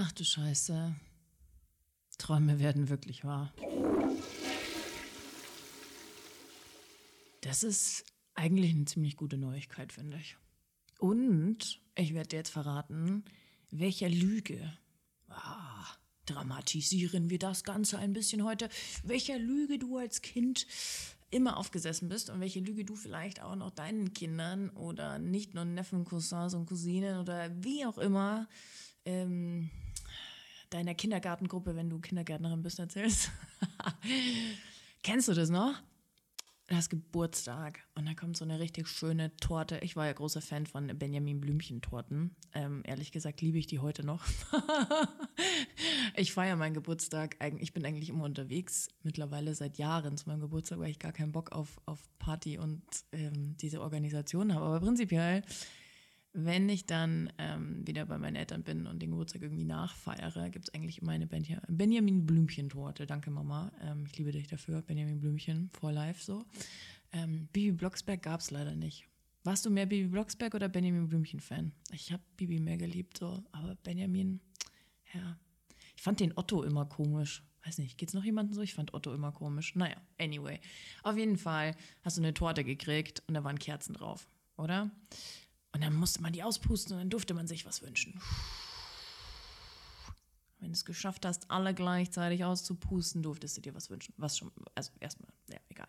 [0.00, 0.94] Ach du Scheiße.
[2.18, 3.52] Träume werden wirklich wahr.
[7.40, 8.04] Das ist
[8.36, 10.36] eigentlich eine ziemlich gute Neuigkeit, finde ich.
[11.00, 13.24] Und ich werde dir jetzt verraten,
[13.72, 14.72] welcher Lüge.
[15.26, 15.84] Ah,
[16.26, 18.68] dramatisieren wir das Ganze ein bisschen heute.
[19.02, 20.68] Welcher Lüge du als Kind
[21.30, 25.64] immer aufgesessen bist und welche Lüge du vielleicht auch noch deinen Kindern oder nicht nur
[25.64, 28.46] Neffen, Cousins und Cousinen oder wie auch immer
[29.04, 29.70] ähm,
[30.70, 33.30] deiner Kindergartengruppe, wenn du Kindergärtnerin bist, erzählst.
[35.02, 35.74] Kennst du das noch?
[36.68, 39.78] Du hast Geburtstag und da kommt so eine richtig schöne Torte.
[39.78, 42.36] Ich war ja großer Fan von Benjamin Blümchen-Torten.
[42.52, 44.22] Ähm, ehrlich gesagt liebe ich die heute noch.
[46.14, 47.36] ich feiere meinen Geburtstag.
[47.60, 51.32] Ich bin eigentlich immer unterwegs, mittlerweile seit Jahren zu meinem Geburtstag, weil ich gar keinen
[51.32, 54.66] Bock auf, auf Party und ähm, diese Organisation habe.
[54.66, 55.44] Aber prinzipiell
[56.44, 60.68] wenn ich dann ähm, wieder bei meinen Eltern bin und den Geburtstag irgendwie nachfeiere, gibt
[60.68, 63.06] es eigentlich immer eine Benjamin Blümchen-Torte.
[63.06, 63.72] Danke, Mama.
[63.82, 64.82] Ähm, ich liebe dich dafür.
[64.82, 66.44] Benjamin Blümchen for life so.
[67.12, 69.08] Ähm, Bibi Blocksberg gab es leider nicht.
[69.42, 71.72] Warst du mehr Bibi Blocksberg oder Benjamin Blümchen-Fan?
[71.90, 73.42] Ich habe Bibi mehr geliebt, so.
[73.50, 74.40] Aber Benjamin,
[75.14, 75.36] ja.
[75.96, 77.42] Ich fand den Otto immer komisch.
[77.64, 78.62] Weiß nicht, geht's noch jemandem so?
[78.62, 79.74] Ich fand Otto immer komisch.
[79.74, 80.60] Naja, anyway.
[81.02, 84.92] Auf jeden Fall hast du eine Torte gekriegt und da waren Kerzen drauf, oder?
[85.78, 88.20] Und dann musste man die auspusten und dann durfte man sich was wünschen.
[90.58, 94.12] Wenn du es geschafft hast, alle gleichzeitig auszupusten, durftest du dir was wünschen.
[94.16, 95.86] Was schon, also erstmal, ja, egal.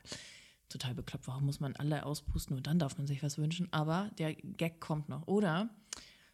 [0.70, 3.67] Total bekloppt, warum muss man alle auspusten und dann darf man sich was wünschen?
[3.73, 5.26] Aber der Gag kommt noch.
[5.26, 5.72] Oder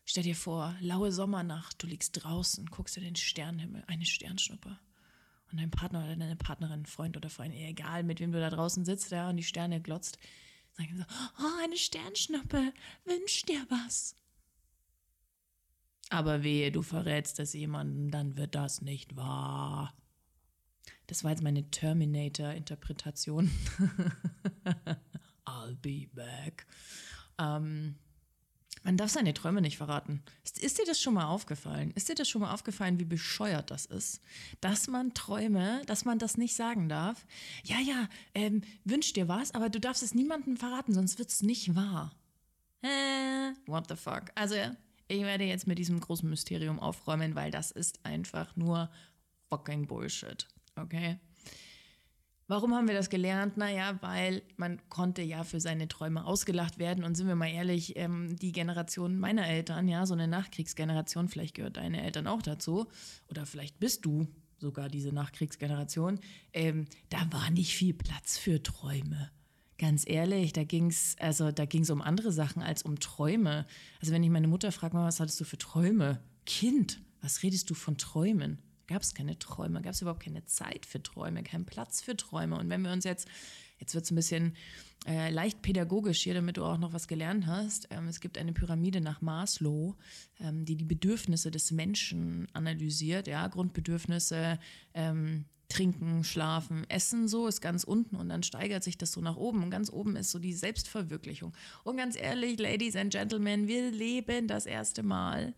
[0.03, 4.77] stell dir vor, laue Sommernacht, du liegst draußen, guckst dir den Sternenhimmel, eine Sternschnuppe.
[5.49, 8.83] Und dein Partner oder deine Partnerin, Freund oder Freundin, egal mit wem du da draußen
[8.83, 10.19] sitzt, ja, und die Sterne glotzt,
[10.77, 11.03] Sagen so,
[11.39, 12.73] oh, eine Sternschnuppe,
[13.05, 14.15] wünsch dir was.
[16.09, 19.95] Aber wehe, du verrätst es jemandem, dann wird das nicht wahr.
[21.07, 23.51] Das war jetzt meine Terminator-Interpretation.
[25.45, 26.65] I'll be back.
[27.39, 27.95] Ähm,
[28.85, 30.21] man darf seine Träume nicht verraten.
[30.43, 31.91] Ist, ist, dir das schon mal aufgefallen?
[31.95, 34.21] Ist dir das schon mal aufgefallen, wie bescheuert das ist?
[34.61, 37.25] Dass man Träume, dass man das nicht sagen darf?
[37.63, 41.41] Ja, ja, ähm, wünsch dir was, aber du darfst es niemandem verraten, sonst wird es
[41.41, 42.13] nicht wahr.
[42.83, 44.25] Äh, what the fuck?
[44.35, 44.55] Also,
[45.07, 48.91] ich werde jetzt mit diesem großen Mysterium aufräumen, weil das ist einfach nur
[49.49, 50.47] fucking Bullshit.
[50.75, 51.17] Okay?
[52.47, 53.57] Warum haben wir das gelernt?
[53.57, 57.03] Naja, weil man konnte ja für seine Träume ausgelacht werden.
[57.03, 61.55] Und sind wir mal ehrlich, ähm, die Generation meiner Eltern, ja, so eine Nachkriegsgeneration, vielleicht
[61.55, 62.85] gehört deine Eltern auch dazu,
[63.29, 66.19] oder vielleicht bist du sogar diese Nachkriegsgeneration,
[66.53, 69.31] ähm, da war nicht viel Platz für Träume.
[69.77, 71.51] Ganz ehrlich, da ging's, also
[71.91, 73.65] um andere Sachen als um Träume.
[73.99, 76.21] Also wenn ich meine Mutter frage, was hattest du für Träume?
[76.45, 78.61] Kind, was redest du von Träumen?
[78.87, 82.57] Gab es keine Träume, gab es überhaupt keine Zeit für Träume, keinen Platz für Träume.
[82.57, 83.27] Und wenn wir uns jetzt,
[83.79, 84.55] jetzt wird es ein bisschen
[85.07, 87.87] äh, leicht pädagogisch hier, damit du auch noch was gelernt hast.
[87.91, 89.95] Ähm, es gibt eine Pyramide nach Maslow,
[90.39, 94.59] ähm, die die Bedürfnisse des Menschen analysiert, ja, Grundbedürfnisse,
[94.93, 99.35] ähm, Trinken, Schlafen, Essen, so ist ganz unten und dann steigert sich das so nach
[99.35, 101.53] oben und ganz oben ist so die Selbstverwirklichung.
[101.83, 105.53] Und ganz ehrlich, Ladies and Gentlemen, wir leben das erste Mal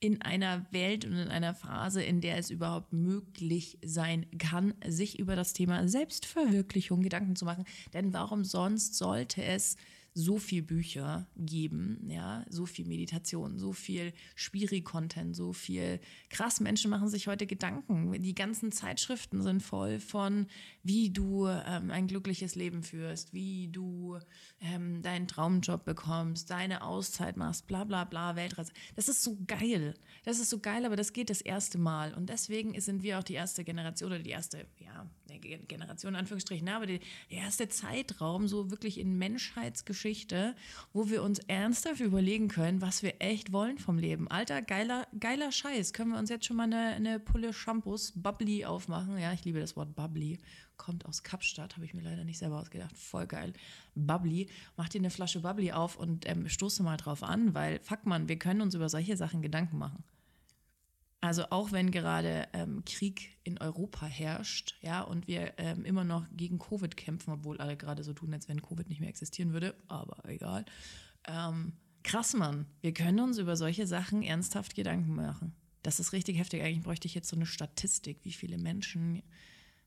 [0.00, 5.18] in einer Welt und in einer Phase, in der es überhaupt möglich sein kann, sich
[5.18, 7.66] über das Thema Selbstverwirklichung Gedanken zu machen.
[7.92, 9.76] Denn warum sonst sollte es
[10.12, 16.00] so viel Bücher geben, ja, so viel Meditation, so viel Spiri-Content, so viel
[16.30, 16.60] krass.
[16.60, 18.12] Menschen machen sich heute Gedanken.
[18.20, 20.46] Die ganzen Zeitschriften sind voll von,
[20.82, 24.18] wie du ähm, ein glückliches Leben führst, wie du
[24.60, 28.72] ähm, deinen Traumjob bekommst, deine Auszeit machst, bla bla bla, Weltreise.
[28.96, 29.94] Das ist so geil.
[30.24, 32.14] Das ist so geil, aber das geht das erste Mal.
[32.14, 36.86] Und deswegen sind wir auch die erste Generation oder die erste, ja, Generation Anführungsstrichen, aber
[36.86, 40.54] der erste Zeitraum so wirklich in Menschheitsgeschichte Geschichte,
[40.92, 44.28] wo wir uns ernsthaft überlegen können, was wir echt wollen vom Leben.
[44.28, 45.92] Alter, geiler, geiler Scheiß.
[45.92, 49.18] Können wir uns jetzt schon mal eine, eine Pulle Shampoos Bubbly aufmachen?
[49.18, 50.38] Ja, ich liebe das Wort Bubbly.
[50.76, 52.96] Kommt aus Kapstadt, habe ich mir leider nicht selber ausgedacht.
[52.96, 53.52] Voll geil.
[53.94, 54.48] Bubbly.
[54.76, 58.28] Mach dir eine Flasche Bubbly auf und ähm, stoße mal drauf an, weil, fuck man,
[58.28, 60.02] wir können uns über solche Sachen Gedanken machen.
[61.22, 66.24] Also auch wenn gerade ähm, Krieg in Europa herrscht, ja, und wir ähm, immer noch
[66.34, 69.74] gegen Covid kämpfen, obwohl alle gerade so tun, als wenn Covid nicht mehr existieren würde,
[69.88, 70.64] aber egal.
[71.28, 72.64] Ähm, krass, Mann.
[72.80, 75.52] Wir können uns über solche Sachen ernsthaft Gedanken machen.
[75.82, 76.62] Das ist richtig heftig.
[76.62, 79.22] Eigentlich bräuchte ich jetzt so eine Statistik, wie viele Menschen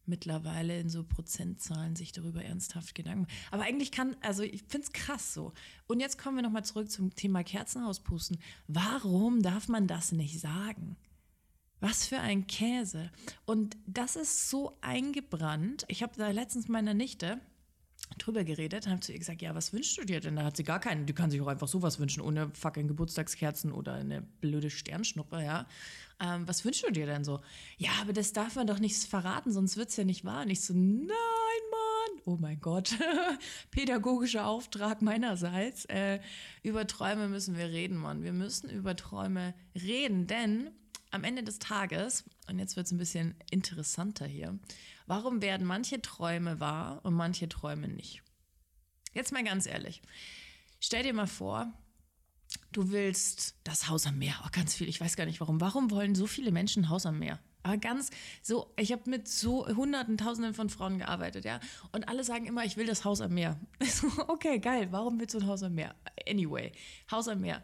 [0.05, 3.33] mittlerweile in so Prozentzahlen sich darüber ernsthaft Gedanken machen.
[3.51, 5.53] Aber eigentlich kann, also ich finde es krass so.
[5.87, 8.37] Und jetzt kommen wir nochmal zurück zum Thema Kerzenhauspusten.
[8.67, 10.97] Warum darf man das nicht sagen?
[11.83, 13.11] Was für ein Käse.
[13.43, 15.83] Und das ist so eingebrannt.
[15.89, 17.41] Ich habe da letztens meiner Nichte
[18.17, 20.37] drüber geredet, habe zu ihr gesagt, ja, was wünschst du dir denn?
[20.37, 23.73] Da hat sie gar keinen, die kann sich auch einfach sowas wünschen, ohne fucking Geburtstagskerzen
[23.73, 25.67] oder eine blöde Sternschnuppe, ja.
[26.21, 27.41] Ähm, was wünschst du dir denn so?
[27.77, 30.43] Ja, aber das darf man doch nicht verraten, sonst wird es ja nicht wahr.
[30.43, 32.97] Und ich so, nein, Mann, oh mein Gott,
[33.71, 35.83] pädagogischer Auftrag meinerseits.
[35.89, 36.21] Äh,
[36.61, 38.23] über Träume müssen wir reden, Mann.
[38.23, 40.71] Wir müssen über Träume reden, denn
[41.13, 44.57] am Ende des Tages, und jetzt wird es ein bisschen interessanter hier,
[45.05, 48.23] warum werden manche Träume wahr und manche Träume nicht?
[49.13, 50.01] Jetzt mal ganz ehrlich.
[50.79, 51.71] Stell dir mal vor,
[52.71, 54.35] du willst das Haus am Meer.
[54.43, 55.61] Oh, ganz viel, ich weiß gar nicht warum.
[55.61, 57.39] Warum wollen so viele Menschen ein Haus am Meer?
[57.61, 58.09] Aber ganz
[58.41, 61.59] so, ich habe mit so Hunderten, Tausenden von Frauen gearbeitet, ja.
[61.91, 63.59] Und alle sagen immer, ich will das Haus am Meer.
[64.27, 64.87] okay, geil.
[64.91, 65.95] Warum willst du ein Haus am Meer?
[66.27, 66.71] Anyway,
[67.09, 67.63] Haus am Meer.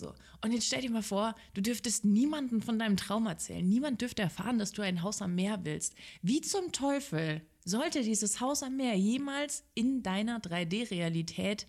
[0.00, 0.14] So.
[0.42, 3.68] Und jetzt stell dir mal vor, du dürftest niemanden von deinem Traum erzählen.
[3.68, 5.94] Niemand dürfte erfahren, dass du ein Haus am Meer willst.
[6.22, 11.66] Wie zum Teufel sollte dieses Haus am Meer jemals in deiner 3D-Realität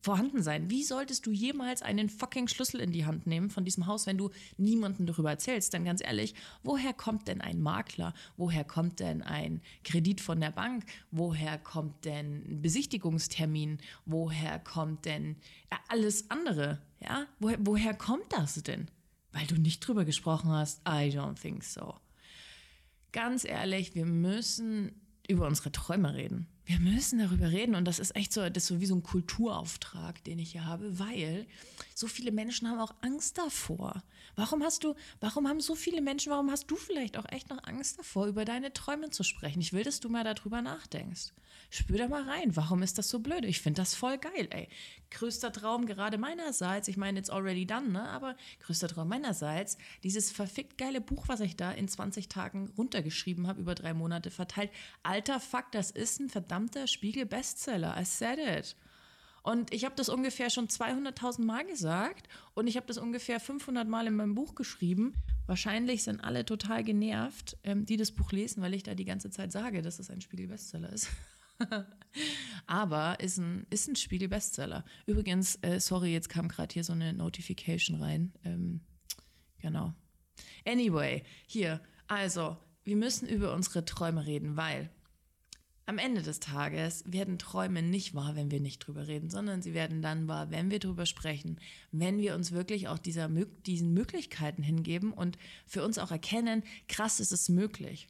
[0.00, 0.70] vorhanden sein.
[0.70, 4.18] Wie solltest du jemals einen fucking Schlüssel in die Hand nehmen von diesem Haus, wenn
[4.18, 5.72] du niemandem darüber erzählst?
[5.72, 8.14] Denn ganz ehrlich, woher kommt denn ein Makler?
[8.36, 10.84] Woher kommt denn ein Kredit von der Bank?
[11.10, 13.78] Woher kommt denn ein Besichtigungstermin?
[14.04, 15.36] Woher kommt denn
[15.88, 16.82] alles andere?
[17.00, 18.90] Ja, woher, woher kommt das denn?
[19.32, 20.80] Weil du nicht drüber gesprochen hast?
[20.86, 21.94] I don't think so.
[23.12, 26.46] Ganz ehrlich, wir müssen über unsere Träume reden.
[26.66, 29.02] Wir müssen darüber reden und das ist echt so, das ist so wie so ein
[29.02, 31.46] Kulturauftrag, den ich hier habe, weil
[31.94, 34.02] so viele Menschen haben auch Angst davor.
[34.36, 37.62] Warum hast du, warum haben so viele Menschen, warum hast du vielleicht auch echt noch
[37.64, 39.60] Angst davor, über deine Träume zu sprechen?
[39.60, 41.32] Ich will, dass du mal darüber nachdenkst.
[41.70, 42.56] Spür da mal rein.
[42.56, 43.44] Warum ist das so blöd?
[43.44, 44.68] Ich finde das voll geil, ey.
[45.10, 48.08] Größter Traum gerade meinerseits, ich meine, it's already done, ne?
[48.08, 53.46] Aber größter Traum meinerseits, dieses verfickt geile Buch, was ich da in 20 Tagen runtergeschrieben
[53.46, 54.70] habe, über drei Monate verteilt.
[55.04, 57.96] Alter Fuck, das ist ein verdammter Spiegel-Bestseller.
[58.00, 58.76] I said it.
[59.44, 63.86] Und ich habe das ungefähr schon 200.000 Mal gesagt und ich habe das ungefähr 500
[63.86, 65.16] Mal in meinem Buch geschrieben.
[65.46, 69.28] Wahrscheinlich sind alle total genervt, ähm, die das Buch lesen, weil ich da die ganze
[69.28, 71.10] Zeit sage, dass es ein Spiegel-Bestseller ist.
[72.66, 74.82] Aber ist ein, ist ein Spiegel-Bestseller.
[75.04, 78.32] Übrigens, äh, sorry, jetzt kam gerade hier so eine Notification rein.
[78.44, 78.80] Ähm,
[79.58, 79.92] genau.
[80.66, 84.88] Anyway, hier, also, wir müssen über unsere Träume reden, weil
[85.86, 89.74] am Ende des Tages werden Träume nicht wahr, wenn wir nicht drüber reden, sondern sie
[89.74, 91.58] werden dann wahr, wenn wir drüber sprechen,
[91.92, 93.28] wenn wir uns wirklich auch dieser,
[93.66, 95.36] diesen Möglichkeiten hingeben und
[95.66, 98.08] für uns auch erkennen, krass ist es möglich.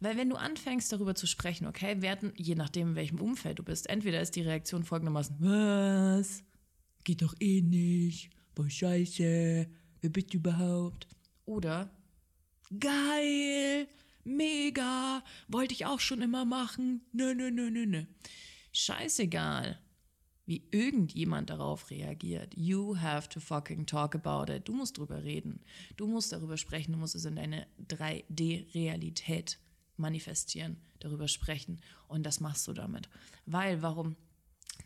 [0.00, 3.62] Weil wenn du anfängst darüber zu sprechen, okay, werden, je nachdem, in welchem Umfeld du
[3.62, 6.44] bist, entweder ist die Reaktion folgendermaßen, was?
[7.04, 9.68] Geht doch eh nicht, boah scheiße,
[10.00, 11.06] wer bist du überhaupt?
[11.44, 11.90] Oder,
[12.80, 13.86] geil,
[14.26, 18.04] mega, wollte ich auch schon immer machen, nö, nö, nö, nö, nö.
[18.72, 19.78] Scheißegal,
[20.44, 22.54] wie irgendjemand darauf reagiert.
[22.56, 24.68] You have to fucking talk about it.
[24.68, 25.60] Du musst drüber reden.
[25.96, 26.92] Du musst darüber sprechen.
[26.92, 29.58] Du musst es in deine 3D-Realität
[29.96, 31.80] manifestieren, darüber sprechen.
[32.06, 33.08] Und das machst du damit.
[33.46, 34.16] Weil, warum?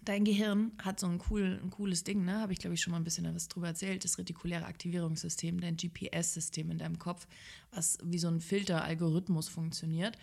[0.05, 2.41] Dein Gehirn hat so ein, cool, ein cooles Ding, ne?
[2.41, 4.05] Habe ich, glaube ich, schon mal ein bisschen was drüber erzählt.
[4.05, 7.27] Das retikuläre Aktivierungssystem, dein GPS-System in deinem Kopf,
[7.71, 10.17] was wie so ein Filter-Algorithmus funktioniert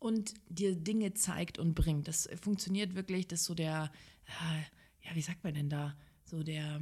[0.00, 2.08] und dir Dinge zeigt und bringt.
[2.08, 3.92] Das funktioniert wirklich, das ist so der,
[5.02, 5.96] ja, wie sagt man denn da?
[6.24, 6.80] So der,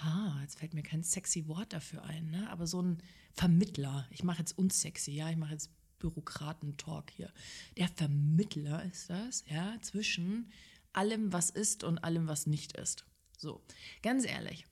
[0.00, 2.50] ah, jetzt fällt mir kein sexy Wort dafür ein, ne?
[2.50, 2.98] Aber so ein
[3.32, 4.06] Vermittler.
[4.10, 7.32] Ich mache jetzt unsexy, ja, ich mache jetzt Bürokratentalk hier.
[7.76, 10.50] Der Vermittler ist das, ja, zwischen
[10.96, 13.04] allem, was ist und allem, was nicht ist.
[13.36, 13.60] So,
[14.02, 14.66] ganz ehrlich.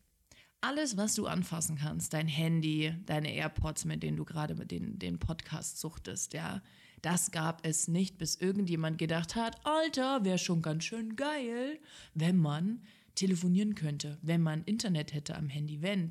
[0.61, 5.19] Alles, was du anfassen kannst, dein Handy, deine AirPods, mit denen du gerade den, den
[5.19, 6.63] Podcast suchtest, ja,
[7.03, 11.79] das gab es nicht, bis irgendjemand gedacht hat, Alter, wäre schon ganz schön geil,
[12.15, 12.81] wenn man
[13.15, 16.09] telefonieren könnte, wenn man Internet hätte am Handy, wenn,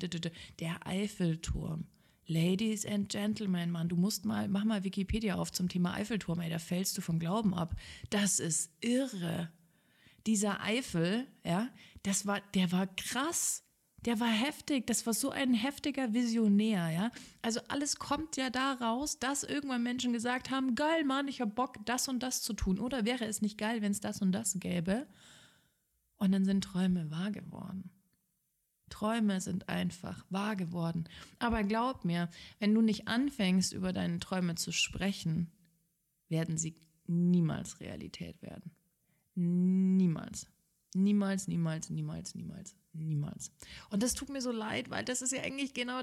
[0.60, 1.86] der Eiffelturm.
[2.26, 6.48] Ladies and Gentlemen, Mann, du musst mal, mach mal Wikipedia auf zum Thema Eiffelturm, ey,
[6.48, 7.74] da fällst du vom Glauben ab.
[8.08, 9.50] Das ist irre.
[10.26, 11.68] Dieser Eifel, ja,
[12.02, 13.62] das war, der war krass.
[14.04, 17.10] Der war heftig, das war so ein heftiger Visionär, ja.
[17.40, 21.78] Also alles kommt ja daraus, dass irgendwann Menschen gesagt haben, geil, Mann, ich hab Bock,
[21.86, 22.78] das und das zu tun.
[22.78, 25.06] Oder wäre es nicht geil, wenn es das und das gäbe?
[26.16, 27.90] Und dann sind Träume wahr geworden.
[28.90, 31.08] Träume sind einfach wahr geworden.
[31.38, 32.28] Aber glaub mir,
[32.58, 35.50] wenn du nicht anfängst, über deine Träume zu sprechen,
[36.28, 36.76] werden sie
[37.06, 38.73] niemals Realität werden.
[39.34, 40.46] Niemals.
[40.96, 43.50] Niemals, niemals, niemals, niemals, niemals.
[43.90, 46.02] Und das tut mir so leid, weil das ist ja eigentlich genau.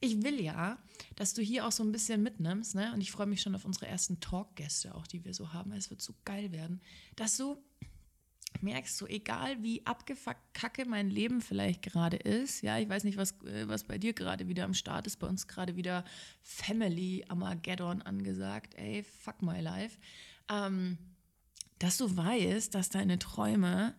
[0.00, 0.76] Ich will ja,
[1.16, 2.92] dass du hier auch so ein bisschen mitnimmst, ne?
[2.92, 5.72] Und ich freue mich schon auf unsere ersten Talkgäste auch, die wir so haben.
[5.72, 6.82] Es wird so geil werden,
[7.16, 7.56] dass du
[8.60, 13.16] merkst, so egal wie abgefuckt kacke mein Leben vielleicht gerade ist, ja, ich weiß nicht,
[13.16, 16.04] was, äh, was bei dir gerade wieder am Start ist, bei uns gerade wieder
[16.42, 19.98] Family Armageddon angesagt, ey, fuck my life,
[20.50, 20.98] ähm,
[21.82, 23.94] dass du weißt, dass deine Träume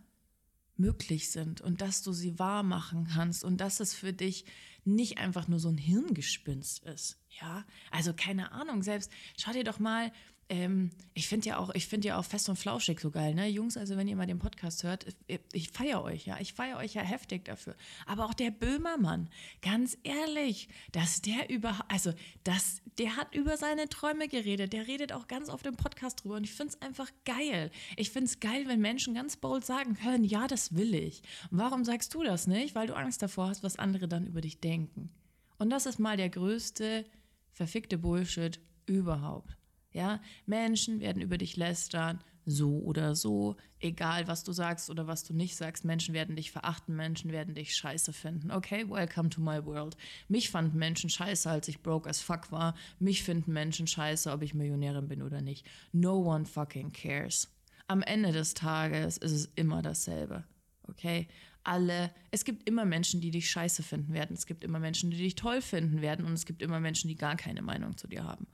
[0.76, 4.46] möglich sind und dass du sie wahr machen kannst und dass es für dich
[4.84, 7.18] nicht einfach nur so ein Hirngespinst ist.
[7.40, 10.12] Ja, also keine Ahnung, selbst schau dir doch mal
[10.48, 13.48] ähm, ich finde ja auch, ich finde ja auch fest und flauschig so geil, ne?
[13.48, 16.38] Jungs, also wenn ihr mal den Podcast hört, ich, ich feiere euch, ja.
[16.40, 17.74] Ich feiere euch ja heftig dafür.
[18.06, 19.30] Aber auch der Böhmermann,
[19.62, 24.72] ganz ehrlich, dass der über, also, dass, der hat über seine Träume geredet.
[24.72, 26.36] Der redet auch ganz oft im Podcast drüber.
[26.36, 27.70] Und ich finde es einfach geil.
[27.96, 31.22] Ich finde es geil, wenn Menschen ganz bold sagen können, ja, das will ich.
[31.50, 32.74] Warum sagst du das nicht?
[32.74, 35.10] Weil du Angst davor hast, was andere dann über dich denken.
[35.58, 37.06] Und das ist mal der größte
[37.52, 39.56] verfickte Bullshit überhaupt.
[39.94, 45.22] Ja, Menschen werden über dich lästern, so oder so, egal was du sagst oder was
[45.24, 45.84] du nicht sagst.
[45.84, 48.50] Menschen werden dich verachten, Menschen werden dich scheiße finden.
[48.50, 49.96] Okay, welcome to my world.
[50.28, 52.74] Mich fanden Menschen scheiße, als ich broke as fuck war.
[52.98, 55.64] Mich finden Menschen scheiße, ob ich Millionärin bin oder nicht.
[55.92, 57.48] No one fucking cares.
[57.86, 60.44] Am Ende des Tages ist es immer dasselbe.
[60.88, 61.28] Okay?
[61.62, 64.34] Alle, es gibt immer Menschen, die dich scheiße finden werden.
[64.34, 66.26] Es gibt immer Menschen, die dich toll finden werden.
[66.26, 68.46] Und es gibt immer Menschen, die gar keine Meinung zu dir haben.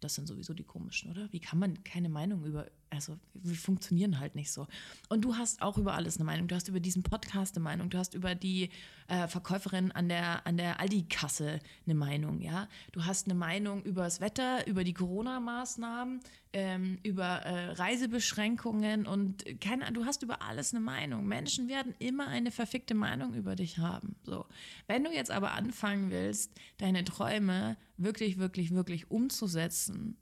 [0.00, 1.32] Das sind sowieso die komischen, oder?
[1.32, 4.66] Wie kann man keine Meinung über, also wir funktionieren halt nicht so.
[5.08, 6.48] Und du hast auch über alles eine Meinung.
[6.48, 7.88] Du hast über diesen Podcast eine Meinung.
[7.88, 8.70] Du hast über die
[9.06, 12.68] äh, Verkäuferin an der, an der Aldi-Kasse eine Meinung, ja.
[12.92, 16.20] Du hast eine Meinung über das Wetter, über die Corona-Maßnahmen,
[16.52, 21.26] ähm, über äh, Reisebeschränkungen und keine, du hast über alles eine Meinung.
[21.26, 24.16] Menschen werden immer eine verfickte Meinung über dich haben.
[24.24, 24.46] So.
[24.86, 30.16] Wenn du jetzt aber anfangen willst, deine Träume wirklich, wirklich, wirklich umzusetzen,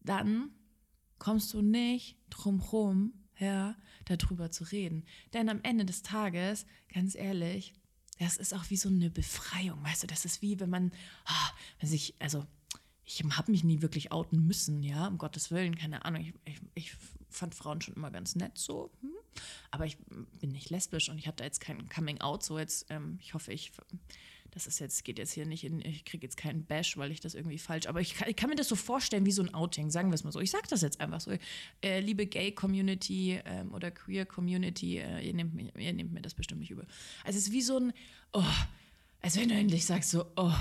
[0.00, 0.50] dann
[1.22, 3.76] kommst du nicht drum rum, ja,
[4.06, 5.04] darüber zu reden.
[5.32, 7.74] Denn am Ende des Tages, ganz ehrlich,
[8.18, 10.92] das ist auch wie so eine Befreiung, weißt du, das ist wie wenn man,
[11.78, 12.44] wenn sich, also
[13.04, 16.22] ich habe mich nie wirklich outen müssen, ja, um Gottes Willen, keine Ahnung.
[16.22, 16.96] Ich, ich, ich
[17.30, 19.12] fand Frauen schon immer ganz nett so, hm?
[19.70, 19.98] aber ich
[20.40, 23.52] bin nicht lesbisch und ich hatte jetzt kein Coming Out, so jetzt, ähm, ich hoffe,
[23.52, 23.70] ich,
[24.52, 27.20] das ist jetzt, geht jetzt hier nicht in, ich kriege jetzt keinen Bash, weil ich
[27.20, 29.52] das irgendwie falsch, aber ich kann, ich kann, mir das so vorstellen wie so ein
[29.54, 30.40] Outing, sagen wir es mal so.
[30.40, 31.32] Ich sage das jetzt einfach so.
[31.82, 36.60] Äh, liebe Gay-Community ähm, oder Queer-Community, äh, ihr, nehmt mir, ihr nehmt mir das bestimmt
[36.60, 36.86] nicht übel.
[37.24, 37.94] Also es ist wie so ein,
[38.34, 38.44] oh,
[39.22, 40.54] als wenn du endlich sagst so, oh,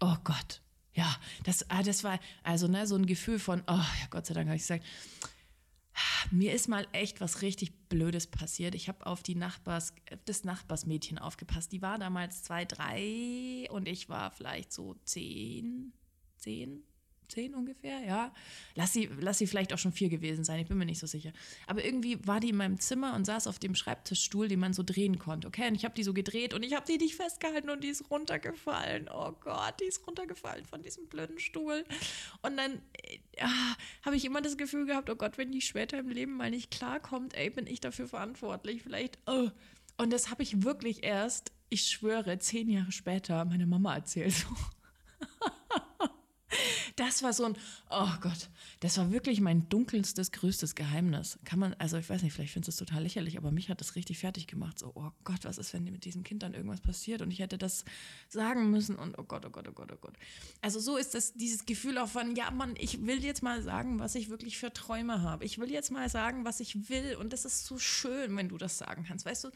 [0.00, 0.60] oh Gott,
[0.94, 4.34] ja, das, ah, das war also ne, so ein Gefühl von, oh, ja, Gott sei
[4.34, 4.84] Dank habe ich gesagt,
[6.30, 8.74] mir ist mal echt was richtig Blödes passiert.
[8.74, 11.72] Ich habe auf die Nachbars, das Nachbarsmädchen aufgepasst.
[11.72, 15.92] Die war damals zwei, drei und ich war vielleicht so zehn,
[16.36, 16.82] zehn,
[17.28, 18.32] zehn ungefähr, ja.
[18.74, 21.06] Lass sie, lass sie vielleicht auch schon vier gewesen sein, ich bin mir nicht so
[21.06, 21.32] sicher.
[21.66, 24.82] Aber irgendwie war die in meinem Zimmer und saß auf dem Schreibtischstuhl, den man so
[24.82, 25.68] drehen konnte, okay?
[25.68, 28.10] Und ich habe die so gedreht und ich habe die nicht festgehalten und die ist
[28.10, 29.08] runtergefallen.
[29.12, 31.84] Oh Gott, die ist runtergefallen von diesem blöden Stuhl.
[32.42, 33.18] Und dann äh,
[34.04, 36.70] habe ich immer das Gefühl gehabt, oh Gott, wenn die später im Leben mal nicht
[36.70, 38.82] klarkommt, ey, bin ich dafür verantwortlich.
[38.82, 39.50] Vielleicht, oh.
[39.96, 44.46] Und das habe ich wirklich erst, ich schwöre, zehn Jahre später meiner Mama erzählt.
[46.96, 47.56] Das war so ein,
[47.90, 48.48] oh Gott,
[48.80, 51.38] das war wirklich mein dunkelstes, größtes Geheimnis.
[51.44, 53.80] Kann man, also ich weiß nicht, vielleicht findest du es total lächerlich, aber mich hat
[53.80, 54.78] das richtig fertig gemacht.
[54.78, 57.58] So, oh Gott, was ist, wenn mit diesem Kind dann irgendwas passiert und ich hätte
[57.58, 57.84] das
[58.28, 60.14] sagen müssen und oh Gott, oh Gott, oh Gott, oh Gott.
[60.62, 63.98] Also so ist das, dieses Gefühl auch von, ja Mann, ich will jetzt mal sagen,
[63.98, 65.44] was ich wirklich für Träume habe.
[65.44, 68.58] Ich will jetzt mal sagen, was ich will und das ist so schön, wenn du
[68.58, 69.26] das sagen kannst.
[69.26, 69.50] Weißt du,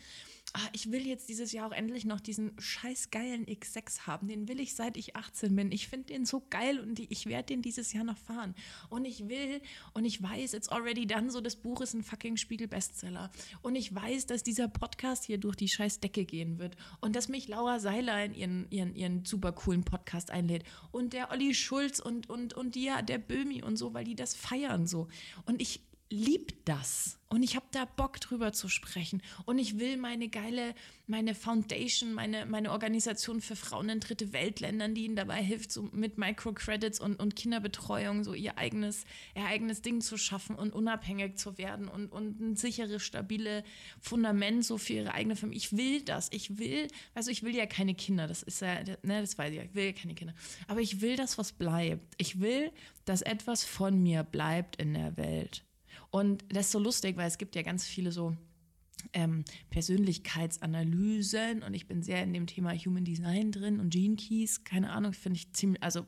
[0.55, 4.29] ah, ich will jetzt dieses Jahr auch endlich noch diesen scheiß geilen X6 haben.
[4.29, 5.73] Den will ich seit ich 18 bin.
[5.73, 8.55] Ich finde den so geil und ich werde den dieses Jahr noch fahren.
[8.91, 9.61] Und ich will
[9.95, 13.31] und ich weiß, it's already done, so das Buch ist ein fucking Spiegel-Bestseller.
[13.63, 17.29] Und ich weiß, dass dieser Podcast hier durch die scheiß Decke gehen wird und dass
[17.29, 21.99] mich Laura Seiler in ihren, ihren, ihren super coolen Podcast einlädt und der Olli Schulz
[21.99, 25.09] und, und, und die, der Böhmi und so, weil die das feiern so.
[25.47, 25.81] Und ich
[26.13, 27.19] liebe das.
[27.29, 29.23] Und ich habe da Bock drüber zu sprechen.
[29.47, 30.75] Und ich will meine geile,
[31.07, 35.89] meine Foundation, meine, meine Organisation für Frauen in dritte Weltländern, die ihnen dabei hilft, so
[35.93, 41.39] mit Microcredits und, und Kinderbetreuung so ihr eigenes, ihr eigenes Ding zu schaffen und unabhängig
[41.39, 43.65] zu werden und, und ein sicheres, stabile
[43.99, 45.57] Fundament so für ihre eigene Familie.
[45.57, 46.29] Ich will das.
[46.33, 49.57] Ich will, also ich will ja keine Kinder, das ist ja, ne, das weiß ich
[49.57, 50.35] ja, ich will ja keine Kinder.
[50.69, 52.15] Aber ich will das, was bleibt.
[52.19, 52.71] Ich will,
[53.07, 55.65] dass etwas von mir bleibt in der Welt.
[56.13, 58.37] Und das ist so lustig, weil es gibt ja ganz viele so
[59.15, 64.63] ähm, Persönlichkeitsanalysen und ich bin sehr in dem Thema Human Design drin und Gene Keys,
[64.63, 66.07] keine Ahnung, finde ich ziemlich, also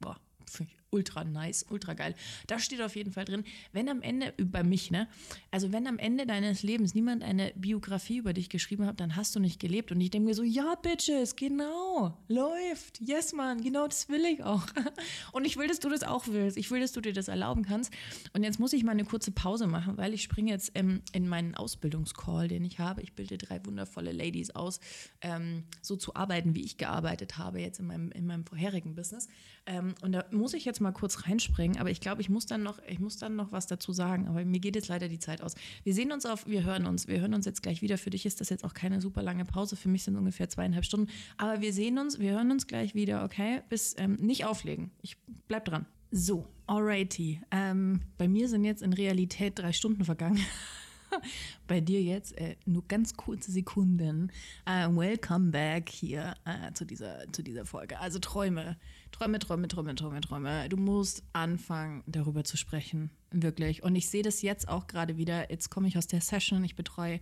[0.00, 0.18] boah,
[0.50, 2.14] finde ich ultra nice, ultra geil.
[2.46, 5.08] Da steht auf jeden Fall drin, wenn am Ende, über mich, ne?
[5.50, 9.34] Also wenn am Ende deines Lebens niemand eine Biografie über dich geschrieben hat, dann hast
[9.34, 9.90] du nicht gelebt.
[9.90, 13.00] Und ich denke mir so, ja, Bitches, genau, läuft.
[13.00, 14.64] Yes, man, genau das will ich auch.
[15.32, 16.56] Und ich will, dass du das auch willst.
[16.56, 17.92] Ich will, dass du dir das erlauben kannst.
[18.32, 21.28] Und jetzt muss ich mal eine kurze Pause machen, weil ich springe jetzt ähm, in
[21.28, 23.02] meinen Ausbildungscall, den ich habe.
[23.02, 24.78] Ich bilde drei wundervolle Ladies aus,
[25.22, 29.28] ähm, so zu arbeiten, wie ich gearbeitet habe jetzt in meinem, in meinem vorherigen Business.
[29.66, 32.62] Ähm, und da muss ich jetzt mal kurz reinspringen, aber ich glaube, ich muss dann
[32.62, 34.28] noch, ich muss dann noch was dazu sagen.
[34.28, 35.54] Aber mir geht jetzt leider die Zeit aus.
[35.82, 37.98] Wir sehen uns auf, wir hören uns, wir hören uns jetzt gleich wieder.
[37.98, 39.76] Für dich ist das jetzt auch keine super lange Pause.
[39.76, 41.10] Für mich sind ungefähr zweieinhalb Stunden.
[41.36, 43.62] Aber wir sehen uns, wir hören uns gleich wieder, okay?
[43.68, 44.90] Bis ähm, nicht auflegen.
[45.02, 45.16] Ich
[45.48, 45.86] bleib dran.
[46.10, 47.40] So, alrighty.
[47.50, 50.38] Ähm, bei mir sind jetzt in Realität drei Stunden vergangen.
[51.66, 54.30] bei dir jetzt äh, nur ganz kurze Sekunden.
[54.68, 57.98] Uh, welcome back hier uh, zu, dieser, zu dieser Folge.
[57.98, 58.76] Also Träume,
[59.14, 60.68] Träume, Träume, Träume, Träume, Träume.
[60.68, 63.10] Du musst anfangen, darüber zu sprechen.
[63.30, 63.84] Wirklich.
[63.84, 65.52] Und ich sehe das jetzt auch gerade wieder.
[65.52, 66.64] Jetzt komme ich aus der Session.
[66.64, 67.20] Ich betreue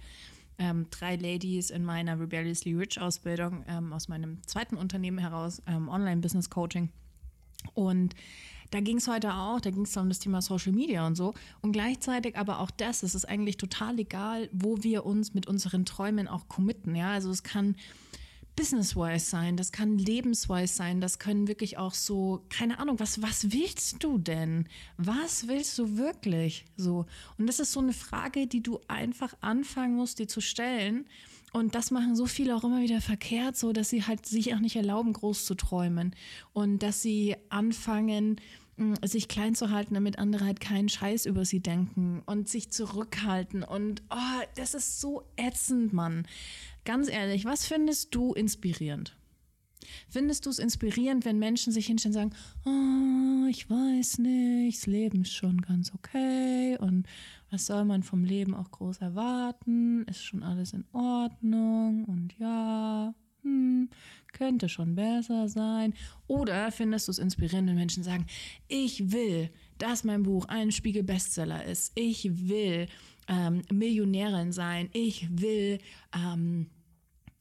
[0.56, 5.90] ähm, drei Ladies in meiner Rebelliously Rich Ausbildung ähm, aus meinem zweiten Unternehmen heraus, ähm,
[5.90, 6.88] Online Business Coaching.
[7.74, 8.14] Und
[8.70, 11.34] da ging es heute auch, da ging es um das Thema Social Media und so.
[11.60, 15.84] Und gleichzeitig aber auch das, es ist eigentlich total egal, wo wir uns mit unseren
[15.84, 16.96] Träumen auch committen.
[16.96, 17.76] Ja, also es kann
[18.56, 23.52] business-wise sein, das kann lebenswise sein, das können wirklich auch so, keine Ahnung, was, was
[23.52, 24.68] willst du denn?
[24.96, 26.64] Was willst du wirklich?
[26.76, 27.06] So.
[27.38, 31.06] Und das ist so eine Frage, die du einfach anfangen musst, dir zu stellen.
[31.52, 34.60] Und das machen so viele auch immer wieder verkehrt, so dass sie halt sich auch
[34.60, 36.14] nicht erlauben, groß zu träumen.
[36.52, 38.40] Und dass sie anfangen,
[39.04, 43.62] sich klein zu halten, damit andere halt keinen Scheiß über sie denken und sich zurückhalten.
[43.62, 46.26] Und oh, das ist so ätzend, Mann.
[46.84, 49.16] Ganz ehrlich, was findest du inspirierend?
[50.08, 52.34] Findest du es inspirierend, wenn Menschen sich hinstellen und sagen,
[52.64, 57.06] oh, ich weiß nicht, das Leben ist schon ganz okay und
[57.50, 60.04] was soll man vom Leben auch groß erwarten?
[60.04, 63.90] Ist schon alles in Ordnung und ja, hm,
[64.32, 65.94] könnte schon besser sein.
[66.26, 68.26] Oder findest du es inspirierend, wenn Menschen sagen,
[68.68, 71.92] ich will, dass mein Buch ein Spiegel-Bestseller ist.
[71.94, 72.86] Ich will
[73.28, 74.88] ähm, Millionärin sein.
[74.92, 75.78] Ich will
[76.14, 76.70] ähm,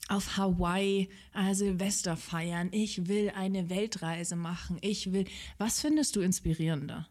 [0.07, 2.69] auf Hawaii äh, Silvester feiern.
[2.71, 4.77] Ich will eine Weltreise machen.
[4.81, 5.25] Ich will.
[5.57, 7.07] Was findest du inspirierender?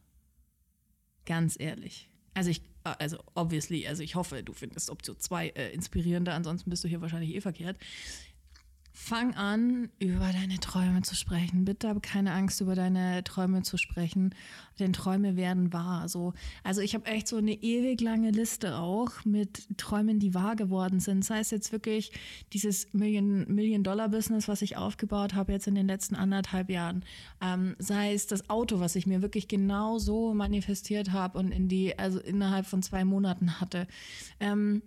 [1.25, 2.11] Ganz ehrlich.
[2.35, 6.85] Also ich, also obviously, also ich hoffe, du findest Option 2 äh, inspirierender, ansonsten bist
[6.85, 7.79] du hier wahrscheinlich eh verkehrt.
[8.93, 11.65] Fang an, über deine Träume zu sprechen.
[11.65, 14.35] Bitte habe keine Angst, über deine Träume zu sprechen,
[14.81, 16.09] denn Träume werden wahr.
[16.09, 20.57] So, also ich habe echt so eine ewig lange Liste auch mit Träumen, die wahr
[20.57, 21.25] geworden sind.
[21.25, 22.11] Sei es jetzt wirklich
[22.53, 27.05] dieses Million-Dollar-Business, was ich aufgebaut habe jetzt in den letzten anderthalb Jahren.
[27.41, 31.69] Ähm, sei es das Auto, was ich mir wirklich genau so manifestiert habe und in
[31.69, 33.87] die, also innerhalb von zwei Monaten hatte.
[34.41, 34.83] Ähm,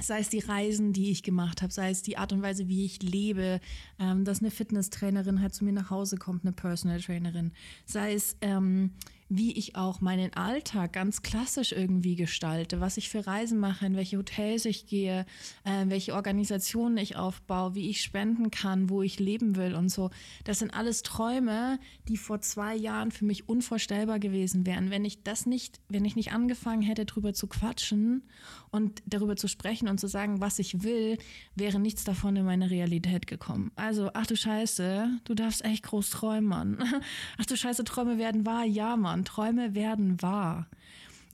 [0.00, 2.84] sei es die Reisen, die ich gemacht habe, sei es die Art und Weise, wie
[2.84, 3.60] ich lebe,
[3.98, 7.52] ähm, dass eine Fitnesstrainerin halt zu mir nach Hause kommt, eine Personal Trainerin,
[7.84, 8.92] sei es ähm,
[9.28, 13.96] wie ich auch meinen Alltag ganz klassisch irgendwie gestalte, was ich für Reisen mache, in
[13.96, 15.26] welche Hotels ich gehe,
[15.64, 20.10] äh, welche Organisationen ich aufbaue, wie ich spenden kann, wo ich leben will und so.
[20.44, 25.22] Das sind alles Träume, die vor zwei Jahren für mich unvorstellbar gewesen wären, wenn ich
[25.22, 28.22] das nicht, wenn ich nicht angefangen hätte, drüber zu quatschen
[28.70, 31.18] und darüber zu sprechen und zu sagen, was ich will,
[31.54, 33.70] wäre nichts davon in meine Realität gekommen.
[33.76, 36.78] Also, ach du Scheiße, du darfst echt groß träumen, Mann.
[37.38, 39.21] Ach du Scheiße, Träume werden wahr, ja, Mann.
[39.24, 40.66] Träume werden wahr.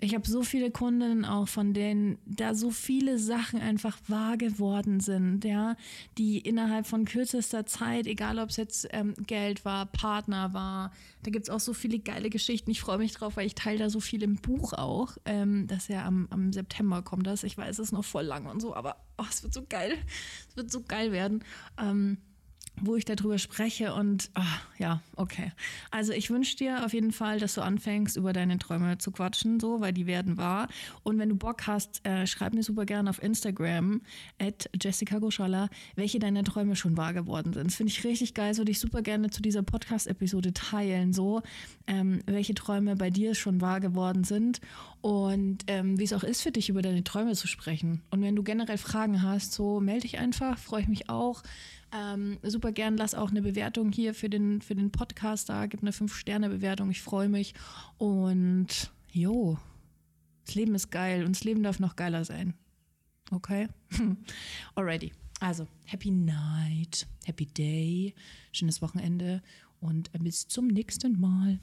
[0.00, 5.00] Ich habe so viele Kundinnen auch, von denen da so viele Sachen einfach wahr geworden
[5.00, 5.74] sind, ja,
[6.18, 10.92] die innerhalb von kürzester Zeit, egal ob es jetzt ähm, Geld war, Partner war,
[11.24, 12.70] da gibt es auch so viele geile Geschichten.
[12.70, 15.88] Ich freue mich drauf, weil ich teile da so viel im Buch auch, ähm, das
[15.88, 17.42] ja am, am September kommt das.
[17.42, 19.98] Ich weiß, es ist noch voll lang und so, aber oh, es wird so geil.
[20.48, 21.42] Es wird so geil werden.
[21.76, 22.18] Ähm,
[22.82, 25.52] wo ich darüber spreche und ach, ja, okay.
[25.90, 29.60] Also ich wünsche dir auf jeden Fall, dass du anfängst, über deine Träume zu quatschen,
[29.60, 30.68] so, weil die werden wahr.
[31.02, 34.02] Und wenn du Bock hast, äh, schreib mir super gerne auf Instagram
[34.38, 37.66] at Jessica Goscholla, welche deine Träume schon wahr geworden sind.
[37.66, 41.42] Das finde ich richtig geil, würde ich super gerne zu dieser Podcast-Episode teilen, so,
[41.86, 44.60] ähm, welche Träume bei dir schon wahr geworden sind
[45.00, 48.02] und ähm, wie es auch ist für dich, über deine Träume zu sprechen.
[48.10, 51.42] Und wenn du generell Fragen hast, so melde dich einfach, freue ich mich auch.
[51.92, 55.80] Ähm, super gern, lass auch eine Bewertung hier für den, für den Podcast da, gib
[55.82, 57.54] eine 5-Sterne-Bewertung, ich freue mich.
[57.96, 59.58] Und jo,
[60.44, 62.54] das Leben ist geil und das Leben darf noch geiler sein.
[63.30, 63.68] Okay?
[64.74, 65.12] Alrighty.
[65.40, 68.14] Also, happy night, happy day,
[68.50, 69.40] schönes Wochenende
[69.80, 71.60] und bis zum nächsten Mal.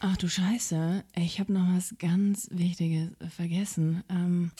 [0.00, 4.04] Ach du Scheiße, ich habe noch was ganz Wichtiges vergessen.
[4.08, 4.52] Ähm,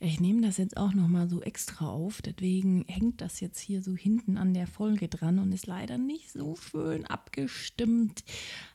[0.00, 3.82] ich nehme das jetzt auch noch mal so extra auf, deswegen hängt das jetzt hier
[3.82, 8.24] so hinten an der Folge dran und ist leider nicht so schön abgestimmt.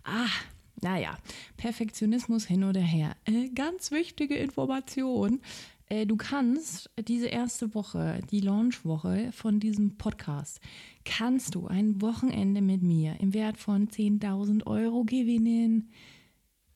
[0.03, 0.29] Ah,
[0.81, 1.17] naja,
[1.57, 3.15] Perfektionismus hin oder her.
[3.25, 5.39] Äh, ganz wichtige Information.
[5.91, 10.59] Äh, du kannst diese erste Woche, die Launchwoche von diesem Podcast,
[11.03, 15.89] kannst du ein Wochenende mit mir im Wert von 10.000 Euro gewinnen.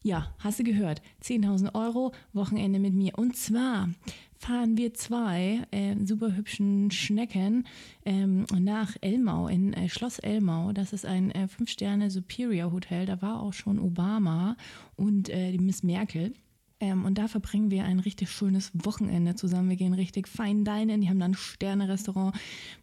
[0.04, 1.02] Ja, hast du gehört.
[1.24, 3.18] 10.000 Euro Wochenende mit mir.
[3.18, 3.90] Und zwar
[4.38, 7.66] fahren wir zwei äh, super hübschen Schnecken
[8.06, 10.72] ähm, nach Elmau, in äh, Schloss Elmau.
[10.74, 13.06] Das ist ein äh, Fünf-Sterne-Superior-Hotel.
[13.06, 14.58] Da war auch schon Obama
[14.96, 16.34] und äh, die Miss Merkel.
[16.82, 19.70] Ähm, und da verbringen wir ein richtig schönes Wochenende zusammen.
[19.70, 21.02] Wir gehen richtig fein dinen.
[21.02, 22.36] Die haben dann Sterne-Restaurant,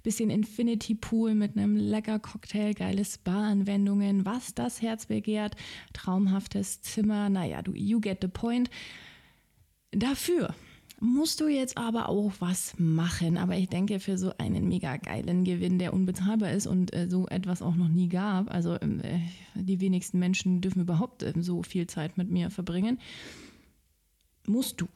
[0.03, 5.57] bisschen Infinity Pool mit einem lecker Cocktail, geile Spa-Anwendungen, was das Herz begehrt,
[5.93, 7.29] traumhaftes Zimmer.
[7.29, 8.71] Naja, du, you get the point.
[9.91, 10.55] Dafür
[11.03, 13.37] musst du jetzt aber auch was machen.
[13.37, 17.27] Aber ich denke, für so einen mega geilen Gewinn, der unbezahlbar ist und äh, so
[17.27, 19.19] etwas auch noch nie gab, also äh,
[19.55, 23.01] die wenigsten Menschen dürfen überhaupt äh, so viel Zeit mit mir verbringen,
[24.47, 24.87] musst du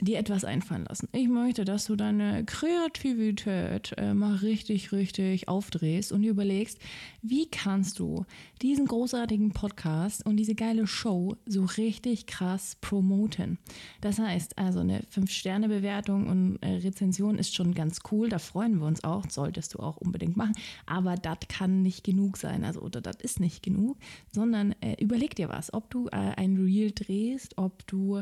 [0.00, 1.08] dir etwas einfallen lassen.
[1.12, 6.78] Ich möchte, dass du deine Kreativität äh, mal richtig, richtig aufdrehst und überlegst,
[7.22, 8.26] wie kannst du
[8.60, 13.58] diesen großartigen Podcast und diese geile Show so richtig krass promoten.
[14.02, 18.86] Das heißt, also eine 5-Sterne-Bewertung und äh, Rezension ist schon ganz cool, da freuen wir
[18.86, 20.54] uns auch, solltest du auch unbedingt machen,
[20.84, 23.96] aber das kann nicht genug sein, also oder das ist nicht genug,
[24.30, 28.20] sondern äh, überleg dir was, ob du äh, ein Reel drehst, ob du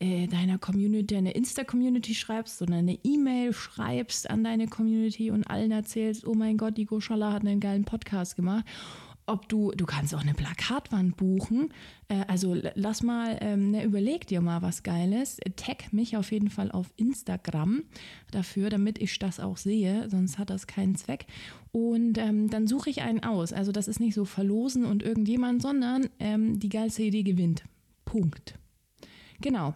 [0.00, 5.44] äh, deiner Community dir eine Insta-Community schreibst, sondern eine E-Mail schreibst an deine Community und
[5.44, 8.64] allen erzählst, oh mein Gott, die Goshala hat einen geilen Podcast gemacht.
[9.26, 11.72] Ob du, du kannst auch eine Plakatwand buchen.
[12.08, 15.38] Äh, also lass mal, ähm, ne, überleg dir mal was Geiles.
[15.56, 17.84] Tag mich auf jeden Fall auf Instagram
[18.32, 21.24] dafür, damit ich das auch sehe, sonst hat das keinen Zweck.
[21.72, 23.54] Und ähm, dann suche ich einen aus.
[23.54, 27.64] Also das ist nicht so verlosen und irgendjemand, sondern ähm, die geilste Idee gewinnt.
[28.04, 28.58] Punkt.
[29.40, 29.74] Genau.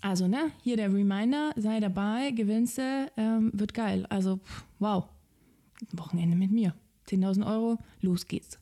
[0.00, 4.06] Also, ne, hier der Reminder, sei dabei, gewinnst du, ähm, wird geil.
[4.08, 4.40] Also,
[4.78, 5.04] wow.
[5.92, 6.74] Wochenende mit mir.
[7.08, 8.54] 10.000 Euro, los geht's.